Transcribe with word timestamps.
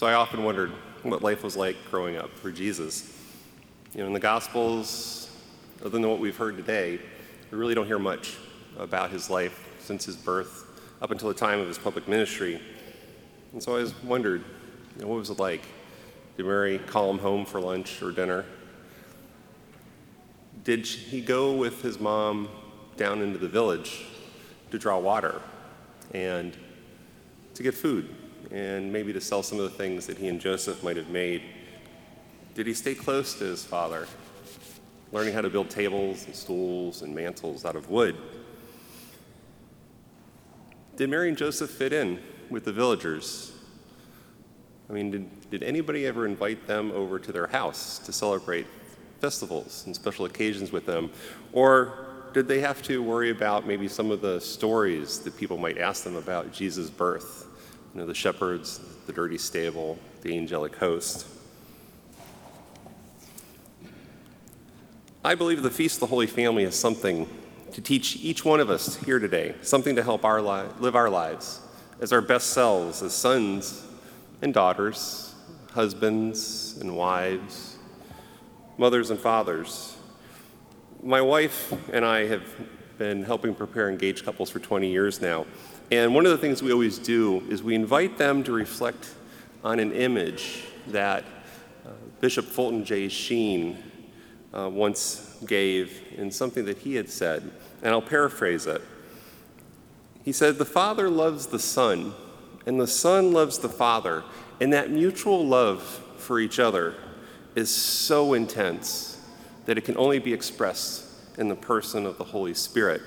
So 0.00 0.06
I 0.06 0.14
often 0.14 0.44
wondered 0.44 0.70
what 1.02 1.22
life 1.22 1.44
was 1.44 1.58
like 1.58 1.76
growing 1.90 2.16
up 2.16 2.30
for 2.30 2.50
Jesus. 2.50 3.14
You 3.92 4.00
know, 4.00 4.06
in 4.06 4.14
the 4.14 4.18
Gospels, 4.18 5.28
other 5.80 5.90
than 5.90 6.08
what 6.08 6.18
we've 6.18 6.38
heard 6.38 6.56
today, 6.56 6.98
we 7.50 7.58
really 7.58 7.74
don't 7.74 7.84
hear 7.84 7.98
much 7.98 8.38
about 8.78 9.10
his 9.10 9.28
life 9.28 9.68
since 9.78 10.06
his 10.06 10.16
birth 10.16 10.64
up 11.02 11.10
until 11.10 11.28
the 11.28 11.34
time 11.34 11.60
of 11.60 11.68
his 11.68 11.76
public 11.76 12.08
ministry. 12.08 12.62
And 13.52 13.62
so 13.62 13.72
I 13.72 13.74
always 13.74 13.94
wondered, 14.02 14.42
you 14.96 15.02
know, 15.02 15.08
what 15.08 15.18
was 15.18 15.28
it 15.28 15.38
like? 15.38 15.60
Did 16.38 16.46
Mary 16.46 16.78
call 16.78 17.10
him 17.10 17.18
home 17.18 17.44
for 17.44 17.60
lunch 17.60 18.00
or 18.00 18.10
dinner? 18.10 18.46
Did 20.64 20.86
he 20.86 21.20
go 21.20 21.54
with 21.54 21.82
his 21.82 22.00
mom 22.00 22.48
down 22.96 23.20
into 23.20 23.36
the 23.36 23.48
village 23.48 24.06
to 24.70 24.78
draw 24.78 24.98
water 24.98 25.42
and 26.14 26.56
to 27.52 27.62
get 27.62 27.74
food 27.74 28.08
and 28.50 28.92
maybe 28.92 29.12
to 29.12 29.20
sell 29.20 29.42
some 29.42 29.58
of 29.58 29.64
the 29.64 29.76
things 29.76 30.06
that 30.06 30.18
he 30.18 30.28
and 30.28 30.40
Joseph 30.40 30.82
might 30.82 30.96
have 30.96 31.08
made? 31.08 31.42
Did 32.54 32.66
he 32.66 32.74
stay 32.74 32.94
close 32.94 33.34
to 33.38 33.44
his 33.44 33.64
father, 33.64 34.06
learning 35.12 35.34
how 35.34 35.40
to 35.40 35.50
build 35.50 35.70
tables 35.70 36.26
and 36.26 36.34
stools 36.34 37.02
and 37.02 37.14
mantles 37.14 37.64
out 37.64 37.76
of 37.76 37.90
wood? 37.90 38.16
Did 40.96 41.08
Mary 41.08 41.28
and 41.28 41.38
Joseph 41.38 41.70
fit 41.70 41.92
in 41.92 42.20
with 42.50 42.64
the 42.64 42.72
villagers? 42.72 43.52
I 44.90 44.92
mean, 44.92 45.10
did, 45.10 45.50
did 45.50 45.62
anybody 45.62 46.04
ever 46.06 46.26
invite 46.26 46.66
them 46.66 46.90
over 46.90 47.18
to 47.18 47.32
their 47.32 47.46
house 47.46 47.98
to 48.00 48.12
celebrate 48.12 48.66
festivals 49.20 49.84
and 49.86 49.94
special 49.94 50.24
occasions 50.24 50.72
with 50.72 50.86
them? 50.86 51.10
Or 51.52 52.06
did 52.32 52.48
they 52.48 52.60
have 52.60 52.82
to 52.82 53.02
worry 53.02 53.30
about 53.30 53.66
maybe 53.66 53.86
some 53.88 54.10
of 54.10 54.20
the 54.20 54.40
stories 54.40 55.20
that 55.20 55.36
people 55.36 55.58
might 55.58 55.78
ask 55.78 56.04
them 56.04 56.16
about 56.16 56.52
Jesus' 56.52 56.90
birth? 56.90 57.46
You 57.94 58.00
know, 58.00 58.06
the 58.06 58.14
shepherds, 58.14 58.80
the 59.06 59.12
dirty 59.12 59.38
stable, 59.38 59.98
the 60.22 60.36
angelic 60.36 60.76
host. 60.76 61.26
I 65.24 65.34
believe 65.34 65.62
the 65.62 65.70
Feast 65.70 65.96
of 65.96 66.00
the 66.00 66.06
Holy 66.06 66.26
Family 66.26 66.64
is 66.64 66.74
something 66.74 67.28
to 67.72 67.80
teach 67.80 68.16
each 68.16 68.44
one 68.44 68.60
of 68.60 68.70
us 68.70 68.96
here 69.04 69.18
today, 69.18 69.54
something 69.62 69.96
to 69.96 70.02
help 70.02 70.24
our 70.24 70.40
li- 70.40 70.68
live 70.78 70.96
our 70.96 71.10
lives 71.10 71.60
as 72.00 72.12
our 72.12 72.20
best 72.20 72.48
selves, 72.48 73.02
as 73.02 73.12
sons 73.12 73.84
and 74.40 74.54
daughters, 74.54 75.34
husbands 75.72 76.78
and 76.80 76.96
wives, 76.96 77.76
mothers 78.78 79.10
and 79.10 79.18
fathers. 79.18 79.96
My 81.02 81.20
wife 81.20 81.72
and 81.92 82.04
I 82.04 82.26
have 82.26 82.42
been 83.00 83.24
helping 83.24 83.54
prepare 83.54 83.88
engaged 83.88 84.26
couples 84.26 84.50
for 84.50 84.58
20 84.58 84.86
years 84.86 85.22
now. 85.22 85.46
And 85.90 86.14
one 86.14 86.26
of 86.26 86.32
the 86.32 86.36
things 86.36 86.62
we 86.62 86.70
always 86.70 86.98
do 86.98 87.42
is 87.48 87.62
we 87.62 87.74
invite 87.74 88.18
them 88.18 88.44
to 88.44 88.52
reflect 88.52 89.14
on 89.64 89.80
an 89.80 89.92
image 89.92 90.64
that 90.88 91.24
uh, 91.86 91.92
Bishop 92.20 92.44
Fulton 92.44 92.84
J. 92.84 93.08
Sheen 93.08 93.78
uh, 94.52 94.68
once 94.70 95.34
gave 95.46 95.98
in 96.18 96.30
something 96.30 96.66
that 96.66 96.76
he 96.76 96.94
had 96.94 97.08
said, 97.08 97.50
and 97.82 97.90
I'll 97.90 98.02
paraphrase 98.02 98.66
it. 98.66 98.82
He 100.22 100.32
said, 100.32 100.58
The 100.58 100.66
Father 100.66 101.08
loves 101.08 101.46
the 101.46 101.58
Son, 101.58 102.12
and 102.66 102.78
the 102.78 102.86
Son 102.86 103.32
loves 103.32 103.60
the 103.60 103.70
Father, 103.70 104.24
and 104.60 104.74
that 104.74 104.90
mutual 104.90 105.46
love 105.46 105.82
for 106.18 106.38
each 106.38 106.58
other 106.58 106.94
is 107.54 107.74
so 107.74 108.34
intense 108.34 109.18
that 109.64 109.78
it 109.78 109.86
can 109.86 109.96
only 109.96 110.18
be 110.18 110.34
expressed 110.34 111.09
in 111.40 111.48
the 111.48 111.56
person 111.56 112.04
of 112.04 112.18
the 112.18 112.24
Holy 112.24 112.54
Spirit. 112.54 113.00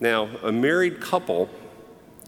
Now, 0.00 0.28
a 0.42 0.50
married 0.50 1.00
couple 1.00 1.48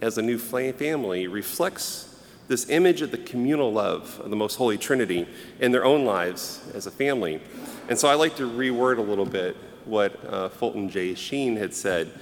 as 0.00 0.16
a 0.16 0.22
new 0.22 0.38
family 0.38 1.26
reflects 1.26 2.22
this 2.46 2.70
image 2.70 3.02
of 3.02 3.10
the 3.10 3.18
communal 3.18 3.72
love 3.72 4.20
of 4.22 4.30
the 4.30 4.36
Most 4.36 4.54
Holy 4.56 4.78
Trinity 4.78 5.26
in 5.58 5.72
their 5.72 5.84
own 5.84 6.04
lives 6.04 6.60
as 6.74 6.86
a 6.86 6.90
family. 6.90 7.40
And 7.88 7.98
so 7.98 8.08
I 8.08 8.14
like 8.14 8.36
to 8.36 8.48
reword 8.48 8.98
a 8.98 9.02
little 9.02 9.26
bit 9.26 9.56
what 9.84 10.24
uh, 10.26 10.48
Fulton 10.48 10.88
J. 10.88 11.14
Sheen 11.14 11.56
had 11.56 11.74
said. 11.74 12.12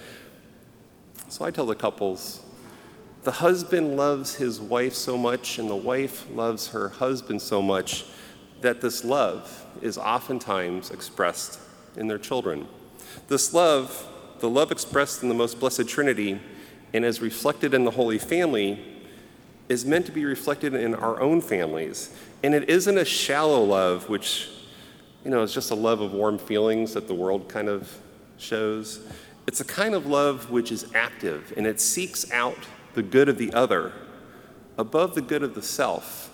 So 1.29 1.45
I 1.45 1.50
tell 1.50 1.67
the 1.67 1.75
couples 1.75 2.43
the 3.23 3.33
husband 3.33 3.99
loves 3.99 4.37
his 4.37 4.62
wife 4.62 4.95
so 4.95 5.19
much, 5.19 5.59
and 5.59 5.69
the 5.69 5.77
wife 5.77 6.27
loves 6.33 6.69
her 6.69 6.89
husband 6.89 7.43
so 7.43 7.61
much 7.61 8.06
that 8.62 8.81
this 8.81 9.05
love 9.05 9.67
is 9.83 9.99
oftentimes 9.99 10.91
expressed 10.91 11.61
in 11.97 12.09
their 12.09 12.19
children. 12.19 12.67
This 13.28 13.53
love, 13.53 14.06
the 14.41 14.49
love 14.49 14.73
expressed 14.73 15.23
in 15.23 15.28
the 15.28 15.34
most 15.34 15.61
blessed 15.61 15.89
Trinity 15.89 16.41
and 16.93 17.05
as 17.05 17.21
reflected 17.21 17.75
in 17.75 17.84
the 17.84 17.91
Holy 17.93 18.19
Family, 18.19 18.83
is 19.69 19.84
meant 19.84 20.06
to 20.06 20.12
be 20.12 20.25
reflected 20.25 20.75
in 20.75 20.95
our 20.95 21.21
own 21.21 21.41
families. 21.41 22.15
And 22.43 22.55
it 22.55 22.69
isn't 22.69 22.99
a 22.99 23.05
shallow 23.05 23.62
love, 23.62 24.09
which, 24.09 24.49
you 25.25 25.31
know, 25.31 25.43
is 25.43 25.55
just 25.55 25.71
a 25.71 25.77
love 25.77 26.00
of 26.00 26.12
warm 26.12 26.39
feelings 26.39 26.95
that 26.95 27.06
the 27.06 27.15
world 27.15 27.49
kind 27.49 27.69
of 27.69 27.97
shows. 28.39 29.00
It's 29.47 29.61
a 29.61 29.65
kind 29.65 29.95
of 29.95 30.06
love 30.06 30.50
which 30.50 30.73
is 30.73 30.87
active 30.95 31.53
and 31.56 31.67
it 31.67 31.81
seeks 31.81 32.31
out 32.33 32.59
the 32.95 33.03
good 33.03 33.29
of 33.29 33.39
the 33.39 33.53
other 33.53 33.93
above 34.77 35.15
the 35.15 35.23
good 35.23 35.43
of 35.43 35.55
the 35.55 35.62
self. 35.62 36.31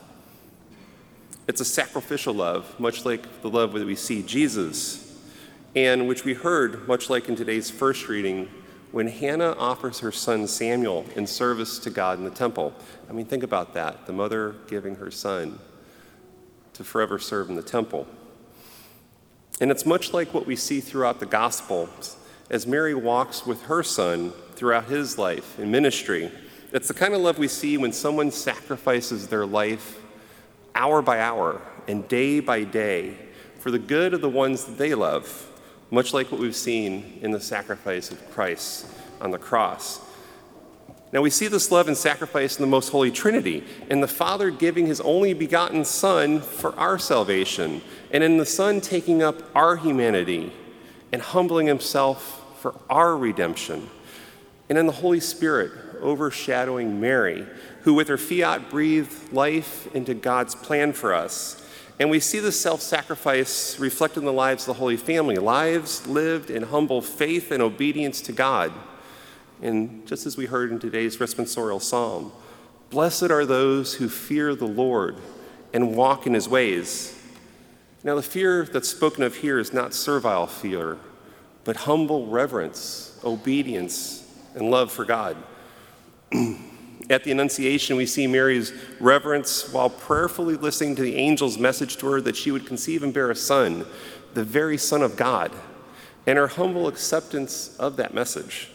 It's 1.49 1.61
a 1.61 1.65
sacrificial 1.65 2.34
love, 2.34 2.78
much 2.81 3.05
like 3.05 3.43
the 3.43 3.50
love 3.50 3.72
that 3.75 3.87
we 3.87 3.97
see 3.97 4.22
Jesus, 4.22 5.06
and 5.76 6.09
which 6.09 6.25
we 6.25 6.32
heard, 6.32 6.88
much 6.88 7.10
like 7.10 7.28
in 7.28 7.37
today's 7.37 7.70
first 7.70 8.09
reading, 8.09 8.48
when 8.92 9.06
Hannah 9.06 9.54
offers 9.59 10.00
her 10.00 10.10
son 10.10 10.48
Samuel 10.48 11.04
in 11.14 11.26
service 11.26 11.78
to 11.81 11.91
God 11.91 12.19
in 12.19 12.25
the 12.25 12.31
temple. 12.31 12.72
I 13.10 13.12
mean, 13.12 13.26
think 13.26 13.42
about 13.42 13.75
that 13.75 14.06
the 14.06 14.12
mother 14.15 14.54
giving 14.69 14.97
her 14.97 15.10
son 15.10 15.59
to 16.72 16.82
forever 16.82 17.19
serve 17.19 17.50
in 17.50 17.56
the 17.56 17.62
temple. 17.62 18.06
And 19.60 19.70
it's 19.70 19.84
much 19.84 20.15
like 20.15 20.32
what 20.32 20.47
we 20.47 20.56
see 20.56 20.81
throughout 20.81 21.20
the 21.20 21.26
gospel 21.26 21.91
as 22.48 22.66
Mary 22.66 22.94
walks 22.94 23.44
with 23.44 23.62
her 23.65 23.82
son 23.82 24.32
throughout 24.54 24.86
his 24.86 25.19
life 25.19 25.59
in 25.59 25.70
ministry. 25.70 26.31
It's 26.72 26.88
the 26.88 26.94
kind 26.94 27.12
of 27.12 27.20
love 27.20 27.38
we 27.38 27.48
see 27.48 27.76
when 27.76 27.92
someone 27.92 28.31
sacrifices 28.31 29.28
their 29.28 29.44
life 29.44 30.00
hour 30.75 31.03
by 31.03 31.20
hour 31.20 31.60
and 31.86 32.09
day 32.09 32.41
by 32.41 32.65
day 32.65 33.15
for 33.59 33.70
the 33.70 33.78
good 33.78 34.15
of 34.15 34.22
the 34.22 34.28
ones 34.31 34.65
that 34.65 34.78
they 34.78 34.94
love, 34.94 35.50
much 35.91 36.12
like 36.12 36.32
what 36.32 36.41
we've 36.41 36.56
seen 36.56 37.19
in 37.22 37.30
the 37.30 37.41
sacrifice 37.41 38.10
of 38.10 38.30
Christ 38.30 38.86
on 39.20 39.30
the 39.30 39.38
cross. 39.38 40.00
Now, 41.12 41.22
we 41.22 41.30
see 41.30 41.47
this 41.47 41.70
love 41.70 41.86
and 41.86 41.97
sacrifice 41.97 42.56
in 42.56 42.62
the 42.62 42.70
most 42.70 42.88
holy 42.88 43.10
Trinity, 43.10 43.64
in 43.88 44.00
the 44.00 44.08
Father 44.08 44.50
giving 44.50 44.86
his 44.86 45.00
only 45.00 45.32
begotten 45.32 45.84
Son 45.84 46.41
for 46.41 46.74
our 46.76 46.98
salvation, 46.98 47.80
and 48.10 48.24
in 48.24 48.38
the 48.38 48.44
Son 48.44 48.80
taking 48.80 49.22
up 49.22 49.36
our 49.54 49.76
humanity 49.76 50.52
and 51.12 51.22
humbling 51.22 51.69
himself 51.69 52.60
for 52.60 52.74
our 52.91 53.16
redemption, 53.16 53.88
and 54.68 54.76
in 54.76 54.86
the 54.86 54.92
Holy 54.92 55.20
Spirit 55.20 55.70
overshadowing 56.00 57.00
Mary, 57.00 57.47
who 57.82 57.94
with 57.94 58.08
her 58.08 58.18
fiat 58.18 58.68
breathed 58.68 59.32
life 59.32 59.88
into 59.94 60.12
God's 60.12 60.56
plan 60.56 60.92
for 60.92 61.14
us. 61.14 61.66
And 61.99 62.11
we 62.11 62.21
see 62.21 62.41
the 62.41 62.53
self 62.53 62.83
sacrifice 62.83 63.79
reflected 63.79 64.21
in 64.21 64.27
the 64.27 64.33
lives 64.33 64.65
of 64.65 64.75
the 64.75 64.81
Holy 64.81 64.97
Family, 64.97 65.37
lives 65.37 66.07
lived 66.07 66.51
in 66.51 66.65
humble 66.65 67.01
faith 67.01 67.51
and 67.51 67.62
obedience 67.62 68.21
to 68.23 68.33
God. 68.33 68.73
And 69.62 70.07
just 70.07 70.27
as 70.27 70.37
we 70.37 70.47
heard 70.47 70.71
in 70.71 70.79
today's 70.79 71.17
responsorial 71.17 71.81
psalm, 71.81 72.33
blessed 72.91 73.31
are 73.31 73.47
those 73.47 73.95
who 73.95 74.09
fear 74.09 74.55
the 74.55 74.67
Lord 74.67 75.17
and 75.73 75.97
walk 75.97 76.27
in 76.27 76.34
his 76.34 76.49
ways. 76.49 77.19
Now, 78.05 78.15
the 78.15 78.23
fear 78.23 78.65
that's 78.65 78.89
spoken 78.89 79.23
of 79.23 79.37
here 79.37 79.59
is 79.59 79.73
not 79.73 79.95
servile 79.95 80.47
fear, 80.47 80.99
but 81.65 81.77
humble 81.77 82.27
reverence, 82.27 83.19
obedience, 83.25 84.23
and 84.55 84.71
love 84.71 84.93
for 84.93 85.05
God. 85.05 85.37
At 87.09 87.22
the 87.22 87.31
Annunciation, 87.31 87.97
we 87.97 88.06
see 88.06 88.27
Mary's 88.27 88.72
reverence 88.99 89.72
while 89.72 89.91
prayerfully 89.91 90.57
listening 90.57 90.97
to 90.97 91.03
the 91.03 91.16
angel's 91.16 91.57
message 91.57 91.97
to 91.98 92.07
her 92.09 92.21
that 92.21 92.36
she 92.36 92.51
would 92.51 92.66
conceive 92.66 93.03
and 93.03 93.15
bear 93.15 93.30
a 93.30 93.36
son, 93.36 93.86
the 94.34 94.42
very 94.42 94.77
Son 94.77 95.03
of 95.03 95.16
God, 95.16 95.53
and 96.27 96.36
her 96.36 96.48
humble 96.48 96.89
acceptance 96.89 97.77
of 97.78 97.97
that 97.97 98.13
message. 98.13 98.71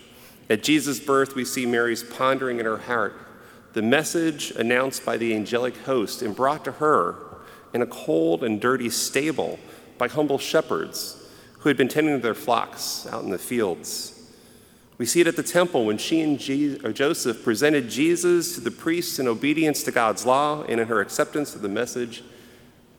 At 0.50 0.64
Jesus' 0.64 1.00
birth, 1.00 1.36
we 1.36 1.44
see 1.44 1.66
Mary's 1.66 2.04
pondering 2.04 2.60
in 2.60 2.66
her 2.66 2.78
heart 2.78 3.16
the 3.74 3.82
message 3.82 4.52
announced 4.52 5.06
by 5.06 5.18
the 5.18 5.34
angelic 5.34 5.78
host 5.78 6.22
and 6.22 6.36
brought 6.36 6.66
to 6.66 6.74
her 6.74 7.16
in 7.74 7.82
a 7.82 7.88
cold 7.88 8.44
and 8.44 8.60
dirty 8.60 8.90
stable 8.90 9.60
by 9.98 10.08
humble 10.08 10.38
shepherds 10.38 11.18
who 11.60 11.70
had 11.70 11.78
been 11.78 11.88
tending 11.88 12.20
their 12.22 12.34
flocks 12.34 13.08
out 13.08 13.24
in 13.24 13.30
the 13.30 13.38
fields. 13.38 14.21
We 15.02 15.08
see 15.08 15.22
it 15.22 15.26
at 15.26 15.36
the 15.36 15.42
temple 15.42 15.86
when 15.86 15.98
she 15.98 16.22
and 16.22 16.38
Joseph 16.38 17.44
presented 17.44 17.90
Jesus 17.90 18.54
to 18.54 18.62
the 18.62 18.70
priests 18.70 19.18
in 19.18 19.28
obedience 19.28 19.82
to 19.82 19.92
God's 19.92 20.28
law 20.28 20.62
and 20.62 20.80
in 20.80 20.88
her 20.90 21.02
acceptance 21.02 21.56
of 21.56 21.64
the 21.64 21.70
message 21.70 22.22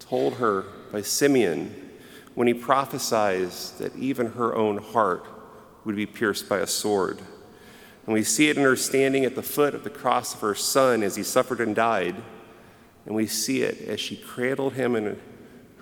told 0.01 0.35
her 0.39 0.65
by 0.91 1.03
Simeon 1.03 1.73
when 2.35 2.49
he 2.49 2.55
prophesied 2.55 3.53
that 3.79 3.95
even 3.95 4.33
her 4.33 4.53
own 4.53 4.79
heart 4.79 5.25
would 5.85 5.95
be 5.95 6.05
pierced 6.05 6.49
by 6.49 6.59
a 6.59 6.67
sword. 6.67 7.19
And 8.07 8.13
we 8.13 8.25
see 8.25 8.49
it 8.49 8.57
in 8.57 8.65
her 8.65 8.75
standing 8.75 9.25
at 9.25 9.37
the 9.37 9.41
foot 9.45 9.73
of 9.73 9.85
the 9.85 9.89
cross 9.89 10.35
of 10.35 10.41
her 10.41 10.57
son 10.57 11.05
as 11.05 11.15
he 11.15 11.23
suffered 11.23 11.61
and 11.61 11.73
died, 11.73 12.17
And 13.07 13.15
we 13.15 13.29
see 13.29 13.63
it 13.63 13.81
as 13.83 14.01
she 14.01 14.17
cradled 14.17 14.73
him 14.73 14.97
in 14.97 15.21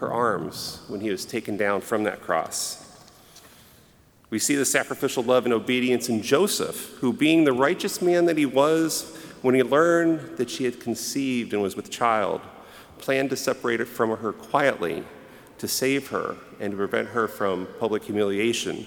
her 0.01 0.13
arms 0.13 0.83
when 0.87 1.01
he 1.01 1.09
was 1.09 1.25
taken 1.25 1.57
down 1.57 1.81
from 1.81 2.05
that 2.05 2.21
cross. 2.21 2.90
We 4.31 4.39
see 4.39 4.55
the 4.55 4.65
sacrificial 4.65 5.25
love 5.25 5.45
and 5.45 5.53
obedience 5.53 6.09
in 6.09 6.23
Joseph, 6.23 6.97
who, 7.01 7.13
being 7.13 7.43
the 7.43 7.53
righteous 7.53 8.01
man 8.01 8.27
that 8.27 8.39
he 8.39 8.47
was, 8.47 9.17
when 9.43 9.57
he 9.57 9.63
learned 9.65 10.37
that 10.37 10.49
she 10.49 10.65
had 10.65 10.79
conceived 10.79 11.53
and 11.53 11.61
was 11.61 11.75
with 11.75 11.91
child, 11.91 12.41
planned 12.99 13.31
to 13.31 13.37
separate 13.37 13.81
it 13.81 13.87
from 13.87 14.17
her 14.17 14.33
quietly 14.33 15.03
to 15.59 15.67
save 15.67 16.09
her 16.09 16.37
and 16.61 16.71
to 16.71 16.77
prevent 16.77 17.09
her 17.09 17.27
from 17.27 17.67
public 17.81 18.05
humiliation. 18.05 18.87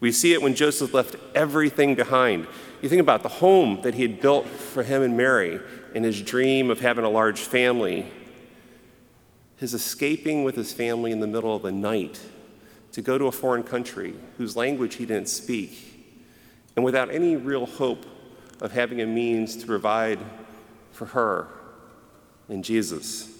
We 0.00 0.10
see 0.10 0.32
it 0.32 0.42
when 0.42 0.54
Joseph 0.54 0.92
left 0.92 1.16
everything 1.34 1.94
behind. 1.94 2.46
You 2.82 2.88
think 2.88 3.00
about 3.00 3.22
the 3.22 3.28
home 3.28 3.80
that 3.82 3.94
he 3.94 4.02
had 4.02 4.20
built 4.20 4.46
for 4.48 4.82
him 4.82 5.02
and 5.02 5.16
Mary 5.16 5.60
and 5.94 6.04
his 6.04 6.20
dream 6.20 6.70
of 6.70 6.80
having 6.80 7.04
a 7.04 7.08
large 7.08 7.40
family, 7.40 8.06
his 9.56 9.72
escaping 9.74 10.42
with 10.42 10.56
his 10.56 10.72
family 10.72 11.12
in 11.12 11.20
the 11.20 11.26
middle 11.26 11.54
of 11.54 11.62
the 11.62 11.72
night 11.72 12.20
to 12.94 13.02
go 13.02 13.18
to 13.18 13.26
a 13.26 13.32
foreign 13.32 13.64
country 13.64 14.14
whose 14.38 14.54
language 14.54 14.94
he 14.94 15.04
didn't 15.04 15.28
speak, 15.28 16.16
and 16.76 16.84
without 16.84 17.10
any 17.10 17.34
real 17.34 17.66
hope 17.66 18.06
of 18.60 18.70
having 18.70 19.00
a 19.00 19.06
means 19.06 19.56
to 19.56 19.66
provide 19.66 20.20
for 20.92 21.06
her 21.06 21.48
in 22.48 22.62
Jesus. 22.62 23.36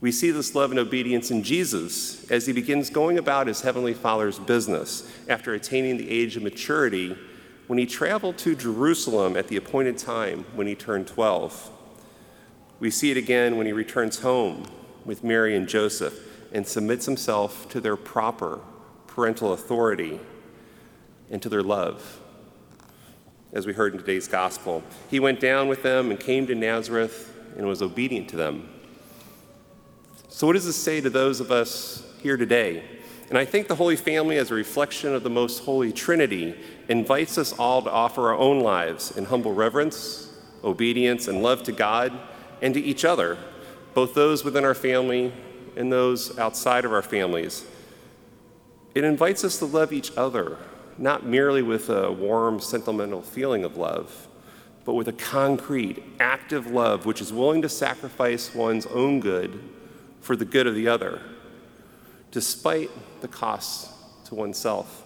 We 0.00 0.12
see 0.12 0.30
this 0.30 0.54
love 0.54 0.70
and 0.70 0.78
obedience 0.78 1.32
in 1.32 1.42
Jesus 1.42 2.30
as 2.30 2.46
he 2.46 2.52
begins 2.52 2.90
going 2.90 3.18
about 3.18 3.48
his 3.48 3.62
heavenly 3.62 3.92
Father's 3.92 4.38
business 4.38 5.10
after 5.28 5.52
attaining 5.52 5.96
the 5.96 6.08
age 6.08 6.36
of 6.36 6.44
maturity 6.44 7.18
when 7.66 7.80
he 7.80 7.86
traveled 7.86 8.38
to 8.38 8.54
Jerusalem 8.54 9.36
at 9.36 9.48
the 9.48 9.56
appointed 9.56 9.98
time 9.98 10.44
when 10.54 10.68
he 10.68 10.76
turned 10.76 11.08
12. 11.08 11.72
We 12.78 12.92
see 12.92 13.10
it 13.10 13.16
again 13.16 13.56
when 13.56 13.66
he 13.66 13.72
returns 13.72 14.20
home 14.20 14.68
with 15.04 15.24
Mary 15.24 15.56
and 15.56 15.66
Joseph 15.66 16.33
and 16.54 16.66
submits 16.66 17.04
himself 17.04 17.68
to 17.68 17.80
their 17.80 17.96
proper 17.96 18.60
parental 19.08 19.52
authority 19.52 20.20
and 21.30 21.42
to 21.42 21.48
their 21.48 21.62
love. 21.62 22.20
As 23.52 23.66
we 23.66 23.72
heard 23.72 23.92
in 23.92 23.98
today's 23.98 24.28
gospel, 24.28 24.82
he 25.10 25.20
went 25.20 25.40
down 25.40 25.68
with 25.68 25.82
them 25.82 26.10
and 26.10 26.18
came 26.18 26.46
to 26.46 26.54
Nazareth 26.54 27.36
and 27.56 27.66
was 27.66 27.82
obedient 27.82 28.28
to 28.30 28.36
them. 28.36 28.68
So, 30.28 30.46
what 30.46 30.54
does 30.54 30.66
this 30.66 30.76
say 30.76 31.00
to 31.00 31.10
those 31.10 31.40
of 31.40 31.52
us 31.52 32.04
here 32.20 32.36
today? 32.36 32.84
And 33.28 33.38
I 33.38 33.44
think 33.44 33.68
the 33.68 33.76
Holy 33.76 33.96
Family, 33.96 34.36
as 34.36 34.50
a 34.50 34.54
reflection 34.54 35.14
of 35.14 35.22
the 35.22 35.30
Most 35.30 35.64
Holy 35.64 35.92
Trinity, 35.92 36.54
invites 36.88 37.38
us 37.38 37.52
all 37.52 37.82
to 37.82 37.90
offer 37.90 38.28
our 38.28 38.36
own 38.36 38.60
lives 38.60 39.16
in 39.16 39.26
humble 39.26 39.54
reverence, 39.54 40.32
obedience, 40.62 41.26
and 41.26 41.42
love 41.42 41.62
to 41.64 41.72
God 41.72 42.12
and 42.60 42.74
to 42.74 42.80
each 42.80 43.04
other, 43.04 43.38
both 43.94 44.14
those 44.14 44.44
within 44.44 44.64
our 44.64 44.74
family 44.74 45.32
and 45.76 45.92
those 45.92 46.38
outside 46.38 46.84
of 46.84 46.92
our 46.92 47.02
families. 47.02 47.64
It 48.94 49.04
invites 49.04 49.44
us 49.44 49.58
to 49.58 49.66
love 49.66 49.92
each 49.92 50.16
other, 50.16 50.58
not 50.98 51.26
merely 51.26 51.62
with 51.62 51.90
a 51.90 52.12
warm, 52.12 52.60
sentimental 52.60 53.22
feeling 53.22 53.64
of 53.64 53.76
love, 53.76 54.28
but 54.84 54.94
with 54.94 55.08
a 55.08 55.12
concrete, 55.12 56.02
active 56.20 56.66
love 56.66 57.06
which 57.06 57.20
is 57.20 57.32
willing 57.32 57.62
to 57.62 57.68
sacrifice 57.68 58.54
one's 58.54 58.86
own 58.86 59.20
good 59.20 59.60
for 60.20 60.36
the 60.36 60.44
good 60.44 60.66
of 60.66 60.74
the 60.74 60.88
other, 60.88 61.20
despite 62.30 62.90
the 63.20 63.28
costs 63.28 63.92
to 64.26 64.34
oneself. 64.34 65.02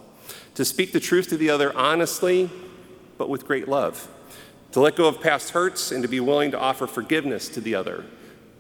To 0.55 0.65
speak 0.65 0.93
the 0.93 1.01
truth 1.01 1.29
to 1.29 1.37
the 1.37 1.51
other 1.51 1.75
honestly, 1.77 2.51
but 3.17 3.29
with 3.29 3.47
great 3.47 3.69
love. 3.69 4.09
To 4.73 4.81
let 4.81 4.97
go 4.97 5.09
of 5.09 5.21
past 5.21 5.51
hurts 5.51 5.93
and 5.93 6.03
to 6.03 6.09
be 6.09 6.21
willing 6.21 6.51
to 6.51 6.59
offer 6.59 6.87
forgiveness 6.87 7.49
to 7.51 7.61
the 7.61 7.75
other, 7.75 8.05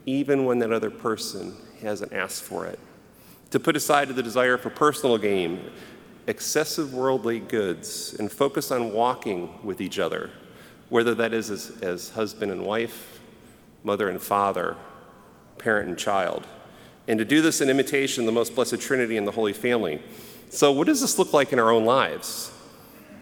even 0.08 0.44
when 0.44 0.58
that 0.60 0.72
other 0.72 0.90
person 0.90 1.55
hasn't 1.82 2.12
asked 2.12 2.43
for 2.43 2.66
it. 2.66 2.78
To 3.50 3.60
put 3.60 3.76
aside 3.76 4.08
the 4.08 4.22
desire 4.22 4.58
for 4.58 4.70
personal 4.70 5.19
gain, 5.19 5.70
excessive 6.26 6.94
worldly 6.94 7.40
goods, 7.40 8.14
and 8.19 8.31
focus 8.31 8.70
on 8.70 8.93
walking 8.93 9.64
with 9.64 9.81
each 9.81 9.99
other 9.99 10.31
whether 10.88 11.14
that 11.14 11.34
is 11.34 11.50
as, 11.50 11.70
as 11.82 12.10
husband 12.10 12.50
and 12.50 12.64
wife, 12.64 13.20
mother 13.84 14.08
and 14.08 14.20
father, 14.20 14.76
parent 15.58 15.88
and 15.88 15.99
child. 15.99 16.46
And 17.06 17.19
to 17.19 17.25
do 17.25 17.43
this 17.43 17.60
in 17.60 17.70
imitation 17.70 18.22
of 18.22 18.26
the 18.26 18.32
most 18.32 18.55
blessed 18.55 18.81
Trinity 18.81 19.16
and 19.16 19.26
the 19.26 19.32
Holy 19.32 19.52
Family. 19.52 20.00
So, 20.50 20.72
what 20.72 20.87
does 20.87 21.00
this 21.00 21.19
look 21.19 21.32
like 21.32 21.52
in 21.52 21.58
our 21.58 21.70
own 21.70 21.84
lives? 21.84 22.50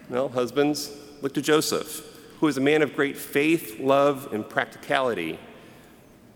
Well, 0.09 0.29
husbands, 0.29 0.91
look 1.21 1.33
to 1.33 1.41
Joseph, 1.41 2.05
who 2.39 2.47
is 2.47 2.57
a 2.57 2.61
man 2.61 2.81
of 2.81 2.95
great 2.95 3.17
faith, 3.17 3.79
love, 3.79 4.29
and 4.31 4.47
practicality. 4.47 5.39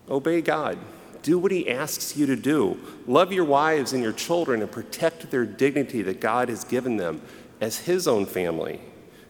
Obey 0.08 0.40
God. 0.40 0.78
Do 1.22 1.38
what 1.38 1.52
he 1.52 1.70
asks 1.70 2.16
you 2.16 2.26
to 2.26 2.36
do. 2.36 2.80
Love 3.06 3.32
your 3.32 3.44
wives 3.44 3.92
and 3.92 4.02
your 4.02 4.12
children 4.12 4.60
and 4.60 4.70
protect 4.70 5.30
their 5.30 5.46
dignity 5.46 6.02
that 6.02 6.20
God 6.20 6.48
has 6.48 6.64
given 6.64 6.96
them 6.96 7.22
as 7.60 7.78
his 7.78 8.08
own 8.08 8.26
family 8.26 8.80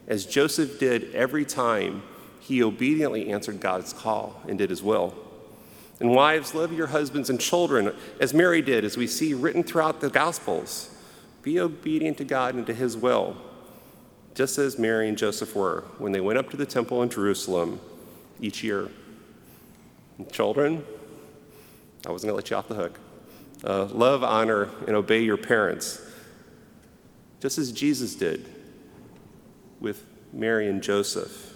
as 0.06 0.26
Joseph 0.26 0.78
did 0.78 1.14
every 1.14 1.44
time 1.44 2.02
he 2.40 2.62
obediently 2.62 3.30
answered 3.30 3.60
God's 3.60 3.92
call 3.92 4.40
and 4.48 4.58
did 4.58 4.70
his 4.70 4.82
will. 4.82 5.14
And 6.00 6.10
wives, 6.10 6.54
love 6.54 6.72
your 6.72 6.88
husbands 6.88 7.30
and 7.30 7.40
children 7.40 7.94
as 8.20 8.34
Mary 8.34 8.60
did, 8.60 8.84
as 8.84 8.96
we 8.96 9.06
see 9.06 9.34
written 9.34 9.62
throughout 9.62 10.00
the 10.00 10.10
Gospels. 10.10 10.90
Be 11.42 11.60
obedient 11.60 12.19
to 12.19 12.24
God 12.24 12.54
and 12.54 12.66
to 12.66 12.74
his 12.74 12.96
will, 12.96 13.36
just 14.34 14.58
as 14.58 14.78
Mary 14.78 15.08
and 15.08 15.16
Joseph 15.16 15.54
were 15.54 15.84
when 15.98 16.12
they 16.12 16.20
went 16.20 16.38
up 16.38 16.50
to 16.50 16.56
the 16.56 16.66
temple 16.66 17.02
in 17.02 17.08
Jerusalem 17.08 17.80
each 18.40 18.64
year. 18.64 18.90
Children, 20.30 20.84
I 22.06 22.10
wasn't 22.10 22.30
going 22.30 22.42
to 22.42 22.44
let 22.44 22.50
you 22.50 22.56
off 22.56 22.68
the 22.68 22.74
hook. 22.74 22.98
Uh, 23.64 23.84
love, 23.86 24.24
honor, 24.24 24.68
and 24.86 24.96
obey 24.96 25.22
your 25.22 25.36
parents, 25.36 26.00
just 27.40 27.58
as 27.58 27.72
Jesus 27.72 28.14
did 28.14 28.44
with 29.80 30.04
Mary 30.32 30.68
and 30.68 30.82
Joseph, 30.82 31.54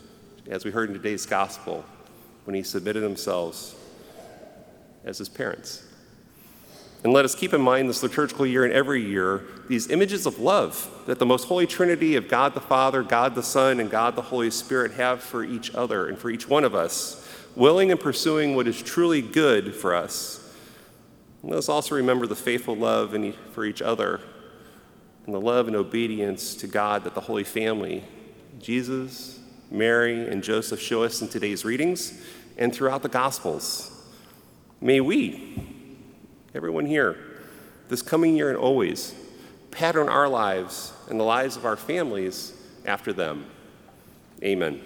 as 0.48 0.64
we 0.64 0.70
heard 0.70 0.88
in 0.88 0.94
today's 0.94 1.26
gospel, 1.26 1.84
when 2.44 2.54
he 2.54 2.62
submitted 2.62 3.00
themselves 3.00 3.74
as 5.04 5.18
his 5.18 5.28
parents. 5.28 5.84
And 7.04 7.12
let 7.12 7.24
us 7.24 7.34
keep 7.34 7.52
in 7.52 7.60
mind 7.60 7.88
this 7.88 8.02
liturgical 8.02 8.46
year 8.46 8.64
and 8.64 8.72
every 8.72 9.02
year 9.02 9.44
these 9.68 9.90
images 9.90 10.26
of 10.26 10.38
love 10.38 10.90
that 11.06 11.18
the 11.18 11.26
most 11.26 11.44
holy 11.44 11.66
Trinity 11.66 12.16
of 12.16 12.28
God 12.28 12.54
the 12.54 12.60
Father, 12.60 13.02
God 13.02 13.34
the 13.34 13.42
Son, 13.42 13.80
and 13.80 13.90
God 13.90 14.16
the 14.16 14.22
Holy 14.22 14.50
Spirit 14.50 14.92
have 14.92 15.22
for 15.22 15.44
each 15.44 15.74
other 15.74 16.06
and 16.06 16.18
for 16.18 16.30
each 16.30 16.48
one 16.48 16.64
of 16.64 16.74
us, 16.74 17.25
willing 17.56 17.90
and 17.90 17.98
pursuing 17.98 18.54
what 18.54 18.68
is 18.68 18.80
truly 18.80 19.22
good 19.22 19.74
for 19.74 19.94
us. 19.94 20.54
And 21.42 21.50
let 21.50 21.58
us 21.58 21.68
also 21.68 21.96
remember 21.96 22.26
the 22.26 22.36
faithful 22.36 22.76
love 22.76 23.16
for 23.52 23.64
each 23.64 23.82
other 23.82 24.20
and 25.24 25.34
the 25.34 25.40
love 25.40 25.66
and 25.66 25.74
obedience 25.74 26.54
to 26.56 26.68
God 26.68 27.02
that 27.04 27.14
the 27.14 27.20
Holy 27.20 27.44
Family 27.44 28.04
Jesus, 28.60 29.38
Mary, 29.70 30.26
and 30.28 30.42
Joseph 30.42 30.80
show 30.80 31.02
us 31.02 31.20
in 31.20 31.28
today's 31.28 31.64
readings 31.64 32.22
and 32.56 32.74
throughout 32.74 33.02
the 33.02 33.08
Gospels. 33.08 33.92
May 34.80 35.00
we, 35.00 35.62
everyone 36.54 36.86
here, 36.86 37.18
this 37.88 38.02
coming 38.02 38.34
year 38.34 38.48
and 38.48 38.58
always, 38.58 39.14
pattern 39.70 40.08
our 40.08 40.28
lives 40.28 40.92
and 41.10 41.20
the 41.20 41.24
lives 41.24 41.56
of 41.56 41.66
our 41.66 41.76
families 41.76 42.54
after 42.86 43.12
them. 43.12 43.44
Amen. 44.42 44.80